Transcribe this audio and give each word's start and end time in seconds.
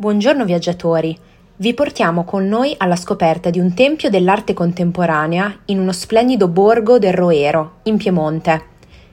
Buongiorno 0.00 0.44
viaggiatori, 0.44 1.18
vi 1.56 1.74
portiamo 1.74 2.22
con 2.22 2.46
noi 2.46 2.72
alla 2.78 2.94
scoperta 2.94 3.50
di 3.50 3.58
un 3.58 3.74
tempio 3.74 4.08
dell'arte 4.08 4.54
contemporanea 4.54 5.62
in 5.64 5.80
uno 5.80 5.90
splendido 5.90 6.46
borgo 6.46 7.00
del 7.00 7.12
Roero, 7.12 7.78
in 7.82 7.96
Piemonte. 7.96 8.62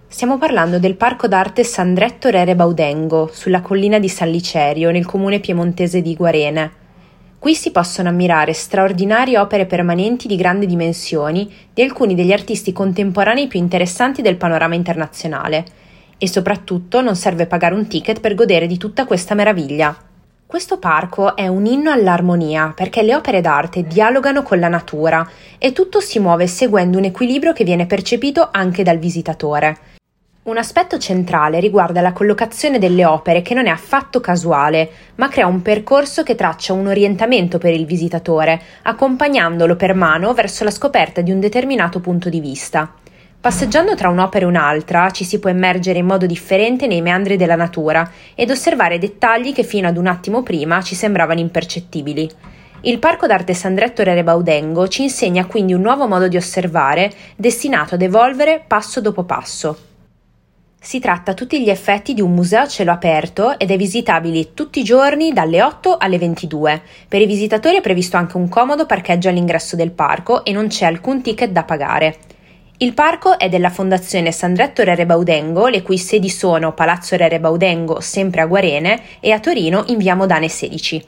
Stiamo 0.07 0.37
parlando 0.37 0.77
del 0.77 0.93
Parco 0.95 1.27
d'arte 1.27 1.63
Sandretto 1.63 2.29
Rere 2.29 2.53
Baudengo, 2.53 3.31
sulla 3.33 3.61
collina 3.61 3.97
di 3.97 4.07
San 4.07 4.29
Licerio, 4.29 4.91
nel 4.91 5.07
comune 5.07 5.39
piemontese 5.39 6.03
di 6.03 6.13
Guarene. 6.15 6.71
Qui 7.39 7.55
si 7.55 7.71
possono 7.71 8.09
ammirare 8.09 8.54
straordinarie 8.54 9.39
opere 9.39 9.65
permanenti 9.65 10.27
di 10.27 10.36
grandi 10.36 10.67
dimensioni 10.67 11.52
di 11.73 11.81
alcuni 11.81 12.13
degli 12.13 12.31
artisti 12.31 12.71
contemporanei 12.71 13.47
più 13.47 13.57
interessanti 13.57 14.21
del 14.21 14.36
panorama 14.36 14.75
internazionale. 14.75 15.65
E 16.20 16.27
soprattutto 16.27 17.02
non 17.02 17.15
serve 17.15 17.47
pagare 17.47 17.73
un 17.73 17.88
ticket 17.88 18.20
per 18.20 18.36
godere 18.36 18.67
di 18.67 18.77
tutta 18.77 19.05
questa 19.05 19.33
meraviglia. 19.33 20.13
Questo 20.55 20.79
parco 20.79 21.35
è 21.35 21.49
un 21.49 21.65
inno 21.65 21.91
all'armonia 21.91 22.71
perché 22.73 23.04
le 23.04 23.13
opere 23.13 23.41
d'arte 23.41 23.83
dialogano 23.83 24.41
con 24.41 24.57
la 24.57 24.69
natura 24.69 25.29
e 25.57 25.73
tutto 25.73 26.00
si 26.00 26.18
muove 26.18 26.47
seguendo 26.47 26.97
un 26.97 27.04
equilibrio 27.04 27.51
che 27.51 27.65
viene 27.65 27.86
percepito 27.86 28.47
anche 28.54 28.82
dal 28.82 28.97
visitatore. 28.97 29.77
Un 30.43 30.57
aspetto 30.57 30.97
centrale 30.97 31.60
riguarda 31.60 31.99
la 31.99 32.13
collocazione 32.13 32.80
delle 32.80 33.03
opere 33.03 33.41
che 33.41 33.53
non 33.53 33.67
è 33.67 33.69
affatto 33.69 34.22
casuale, 34.22 34.89
ma 35.16 35.27
crea 35.27 35.45
un 35.45 35.61
percorso 35.61 36.23
che 36.23 36.36
traccia 36.36 36.72
un 36.72 36.88
orientamento 36.88 37.58
per 37.58 37.73
il 37.73 37.85
visitatore, 37.85 38.61
accompagnandolo 38.83 39.75
per 39.75 39.94
mano 39.94 40.33
verso 40.33 40.63
la 40.63 40.72
scoperta 40.72 41.19
di 41.19 41.31
un 41.31 41.41
determinato 41.41 41.99
punto 41.99 42.30
di 42.30 42.39
vista. 42.39 42.94
Passeggiando 43.45 43.94
tra 43.94 44.09
un'opera 44.09 44.44
e 44.44 44.47
un'altra 44.47 45.11
ci 45.11 45.23
si 45.23 45.38
può 45.38 45.52
immergere 45.52 45.99
in 45.99 46.08
modo 46.08 46.25
differente 46.25 46.88
nei 46.88 47.03
meandri 47.03 47.38
della 47.38 47.55
natura 47.55 48.09
ed 48.33 48.49
osservare 48.49 48.97
dettagli 48.97 49.53
che 49.53 49.61
fino 49.61 49.88
ad 49.88 49.97
un 49.97 50.08
attimo 50.08 50.41
prima 50.41 50.81
ci 50.81 50.95
sembravano 50.95 51.41
impercettibili. 51.41 52.27
Il 52.81 52.97
Parco 52.97 53.27
d'arte 53.27 53.53
Sandretto 53.53 54.02
Rere 54.02 54.23
Baudengo 54.23 54.87
ci 54.87 55.03
insegna 55.03 55.45
quindi 55.45 55.73
un 55.73 55.81
nuovo 55.81 56.07
modo 56.07 56.27
di 56.27 56.37
osservare 56.37 57.13
destinato 57.35 57.93
ad 57.93 58.02
evolvere 58.02 58.63
passo 58.65 58.99
dopo 58.99 59.21
passo. 59.25 59.77
Si 60.81 60.99
tratta 60.99 61.30
a 61.30 61.35
tutti 61.35 61.61
gli 61.61 61.69
effetti 61.69 62.15
di 62.15 62.21
un 62.21 62.33
museo 62.33 62.63
a 62.63 62.67
cielo 62.67 62.93
aperto 62.93 63.59
ed 63.59 63.69
è 63.69 63.77
visitabile 63.77 64.55
tutti 64.55 64.80
i 64.80 64.83
giorni 64.83 65.33
dalle 65.33 65.61
8 65.61 65.97
alle 65.97 66.17
22. 66.17 66.81
Per 67.07 67.21
i 67.21 67.27
visitatori 67.27 67.77
è 67.77 67.81
previsto 67.81 68.17
anche 68.17 68.37
un 68.37 68.49
comodo 68.49 68.87
parcheggio 68.87 69.30
all'ingresso 69.30 69.75
del 69.75 69.91
parco 69.91 70.43
e 70.43 70.52
non 70.52 70.65
c'è 70.65 70.85
alcun 70.85 71.21
ticket 71.21 71.52
da 71.52 71.61
pagare. 71.61 72.33
Il 72.79 72.93
parco 72.93 73.39
è 73.39 73.47
della 73.47 73.69
Fondazione 73.69 74.33
Sandretto 74.33 74.83
Rere 74.83 75.05
Baudengo, 75.05 75.67
le 75.67 75.81
cui 75.81 75.97
sedi 75.97 76.27
sono 76.27 76.73
Palazzo 76.73 77.15
Rere 77.15 77.39
Baudengo, 77.39 78.01
sempre 78.01 78.41
a 78.41 78.45
Guarene, 78.47 79.01
e 79.21 79.31
a 79.31 79.39
Torino 79.39 79.85
in 79.87 79.97
via 79.97 80.13
Modane 80.13 80.49
16. 80.49 81.05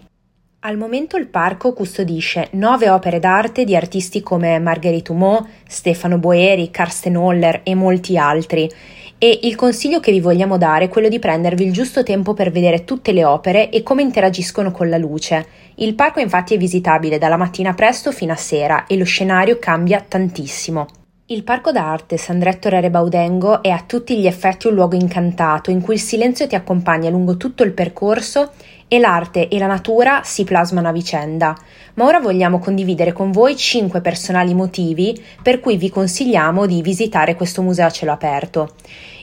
Al 0.59 0.77
momento 0.77 1.17
il 1.17 1.27
parco 1.27 1.73
custodisce 1.73 2.47
nove 2.51 2.89
opere 2.89 3.19
d'arte 3.19 3.65
di 3.65 3.75
artisti 3.75 4.21
come 4.21 4.57
Marguerite 4.59 5.11
Humeau, 5.11 5.45
Stefano 5.67 6.17
Boeri, 6.17 6.71
Karsten 6.71 7.17
Holler 7.17 7.59
e 7.63 7.75
molti 7.75 8.17
altri. 8.17 8.71
E 9.17 9.39
il 9.43 9.55
consiglio 9.55 9.99
che 9.99 10.13
vi 10.13 10.21
vogliamo 10.21 10.57
dare 10.57 10.85
è 10.85 10.89
quello 10.89 11.09
di 11.09 11.19
prendervi 11.19 11.65
il 11.65 11.73
giusto 11.73 12.01
tempo 12.01 12.33
per 12.33 12.49
vedere 12.49 12.85
tutte 12.85 13.11
le 13.11 13.25
opere 13.25 13.69
e 13.71 13.83
come 13.83 14.03
interagiscono 14.03 14.71
con 14.71 14.87
la 14.87 14.97
luce. 14.97 15.45
Il 15.75 15.95
parco 15.95 16.21
infatti 16.21 16.55
è 16.55 16.57
visitabile 16.57 17.17
dalla 17.17 17.35
mattina 17.35 17.73
presto 17.73 18.13
fino 18.13 18.31
a 18.31 18.37
sera 18.37 18.85
e 18.87 18.95
lo 18.95 19.05
scenario 19.05 19.59
cambia 19.59 19.99
tantissimo. 20.07 20.87
Il 21.29 21.43
parco 21.43 21.73
d'arte 21.73 22.15
Sandretto 22.15 22.69
Rere 22.69 22.89
Baudengo 22.89 23.61
è 23.61 23.67
a 23.67 23.83
tutti 23.85 24.17
gli 24.17 24.27
effetti 24.27 24.67
un 24.67 24.75
luogo 24.75 24.95
incantato 24.95 25.71
in 25.71 25.81
cui 25.81 25.95
il 25.95 25.99
silenzio 25.99 26.47
ti 26.47 26.55
accompagna 26.55 27.09
lungo 27.09 27.35
tutto 27.35 27.63
il 27.63 27.73
percorso 27.73 28.51
e 28.87 28.97
l'arte 28.97 29.49
e 29.49 29.59
la 29.59 29.67
natura 29.67 30.21
si 30.23 30.45
plasmano 30.45 30.87
a 30.87 30.93
vicenda. 30.93 31.53
Ma 31.95 32.05
ora 32.05 32.21
vogliamo 32.21 32.59
condividere 32.59 33.11
con 33.11 33.31
voi 33.31 33.57
5 33.57 33.99
personali 33.99 34.53
motivi 34.53 35.21
per 35.43 35.59
cui 35.59 35.75
vi 35.75 35.89
consigliamo 35.89 36.65
di 36.65 36.81
visitare 36.81 37.35
questo 37.35 37.61
museo 37.61 37.87
a 37.87 37.91
cielo 37.91 38.13
aperto. 38.13 38.69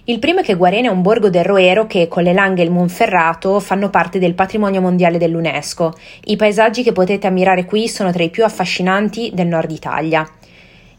Il 0.05 0.19
primo 0.19 0.41
è 0.41 0.43
che 0.43 0.57
Guarene 0.57 0.89
è 0.89 0.91
un 0.91 1.01
borgo 1.01 1.31
del 1.31 1.45
Roero 1.45 1.87
che 1.87 2.07
con 2.07 2.23
le 2.23 2.35
Langhe 2.35 2.61
e 2.61 2.67
il 2.67 2.71
Monferrato 2.71 3.61
fanno 3.61 3.89
parte 3.89 4.19
del 4.19 4.35
patrimonio 4.35 4.83
mondiale 4.83 5.17
dell'UNESCO. 5.17 5.95
I 6.25 6.37
paesaggi 6.37 6.83
che 6.83 6.93
potete 6.93 7.27
ammirare 7.27 7.65
qui 7.65 7.89
sono 7.89 8.13
tra 8.13 8.23
i 8.23 8.29
più 8.29 8.45
affascinanti 8.45 9.31
del 9.33 9.47
nord 9.47 9.71
Italia. 9.71 10.29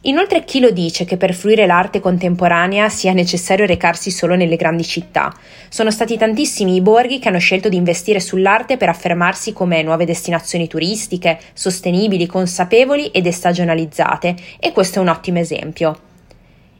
Inoltre 0.07 0.43
chi 0.43 0.59
lo 0.59 0.69
dice 0.69 1.03
che 1.03 1.17
per 1.17 1.33
fruire 1.33 1.65
l'arte 1.65 1.99
contemporanea 1.99 2.89
sia 2.89 3.11
necessario 3.11 3.65
recarsi 3.65 4.11
solo 4.11 4.35
nelle 4.35 4.55
grandi 4.55 4.83
città? 4.83 5.33
Sono 5.67 5.89
stati 5.89 6.15
tantissimi 6.15 6.75
i 6.75 6.81
borghi 6.81 7.17
che 7.17 7.29
hanno 7.29 7.39
scelto 7.39 7.69
di 7.69 7.75
investire 7.75 8.19
sull'arte 8.19 8.77
per 8.77 8.89
affermarsi 8.89 9.51
come 9.51 9.81
nuove 9.81 10.05
destinazioni 10.05 10.67
turistiche, 10.67 11.39
sostenibili, 11.53 12.27
consapevoli 12.27 13.07
ed 13.07 13.25
estagionalizzate, 13.25 14.35
e 14.59 14.71
questo 14.71 14.99
è 14.99 15.01
un 15.01 15.07
ottimo 15.07 15.39
esempio. 15.39 15.99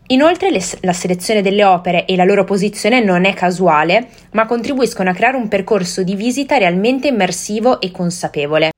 Inoltre 0.10 0.52
le, 0.52 0.62
la 0.82 0.94
selezione 0.94 1.42
delle 1.42 1.64
opere 1.64 2.06
e 2.06 2.16
la 2.16 2.26
loro 2.26 2.44
posizione 2.44 3.04
non 3.04 3.26
è 3.26 3.34
casuale, 3.34 4.08
ma 4.34 4.46
contribuiscono 4.46 5.10
a 5.10 5.14
creare 5.14 5.38
un 5.38 5.48
percorso 5.48 6.04
di 6.04 6.14
visita 6.14 6.60
realmente 6.60 7.08
immersivo 7.08 7.82
e 7.82 7.90
consapevole. 7.90 8.70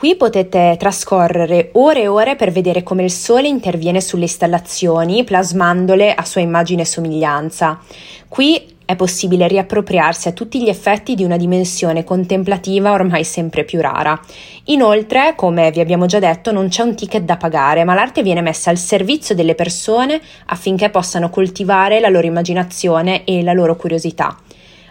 Qui 0.00 0.16
potete 0.16 0.76
trascorrere 0.78 1.72
ore 1.72 2.00
e 2.00 2.08
ore 2.08 2.34
per 2.34 2.50
vedere 2.50 2.82
come 2.82 3.04
il 3.04 3.10
sole 3.10 3.48
interviene 3.48 4.00
sulle 4.00 4.22
installazioni, 4.22 5.24
plasmandole 5.24 6.14
a 6.14 6.24
sua 6.24 6.40
immagine 6.40 6.80
e 6.80 6.86
somiglianza. 6.86 7.78
Qui 8.26 8.78
è 8.86 8.96
possibile 8.96 9.46
riappropriarsi 9.46 10.28
a 10.28 10.32
tutti 10.32 10.62
gli 10.62 10.70
effetti 10.70 11.14
di 11.14 11.22
una 11.22 11.36
dimensione 11.36 12.02
contemplativa 12.02 12.92
ormai 12.92 13.24
sempre 13.24 13.64
più 13.64 13.82
rara. 13.82 14.18
Inoltre, 14.64 15.34
come 15.36 15.70
vi 15.70 15.80
abbiamo 15.80 16.06
già 16.06 16.18
detto, 16.18 16.50
non 16.50 16.68
c'è 16.68 16.82
un 16.82 16.96
ticket 16.96 17.24
da 17.24 17.36
pagare, 17.36 17.84
ma 17.84 17.92
l'arte 17.92 18.22
viene 18.22 18.40
messa 18.40 18.70
al 18.70 18.78
servizio 18.78 19.34
delle 19.34 19.54
persone 19.54 20.18
affinché 20.46 20.88
possano 20.88 21.28
coltivare 21.28 22.00
la 22.00 22.08
loro 22.08 22.26
immaginazione 22.26 23.24
e 23.24 23.42
la 23.42 23.52
loro 23.52 23.76
curiosità. 23.76 24.34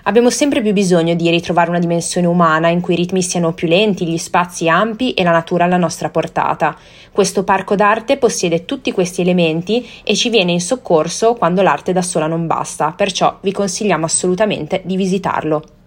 Abbiamo 0.10 0.32
sempre 0.32 0.64
più 0.64 0.74
bisogno 0.74 1.14
di 1.14 1.30
ritrovare 1.30 1.70
una 1.70 1.78
dimensione 1.78 2.26
umana 2.26 2.70
in 2.70 2.82
cui 2.82 2.96
i 2.96 2.98
ritmi 2.98 3.22
siano 3.22 3.54
più 3.54 3.68
lenti, 3.68 4.08
gli 4.08 4.18
spazi 4.18 4.68
ampi 4.68 5.14
e 5.14 5.22
la 5.22 5.30
natura 5.30 5.66
alla 5.66 5.78
nostra 5.78 6.10
portata. 6.10 6.76
Questo 7.12 7.44
parco 7.44 7.76
d'arte 7.76 8.18
possiede 8.18 8.66
tutti 8.66 8.92
questi 8.92 9.22
elementi 9.22 9.88
e 10.04 10.16
ci 10.16 10.30
viene 10.30 10.52
in 10.52 10.62
soccorso 10.62 11.36
quando 11.36 11.62
l'arte 11.62 11.94
da 11.94 12.02
sola 12.02 12.26
non 12.26 12.48
basta, 12.48 12.92
perciò 12.98 13.38
vi 13.42 13.52
consigliamo 13.52 14.06
assolutamente 14.06 14.82
di 14.84 14.96
visitarlo. 14.96 15.79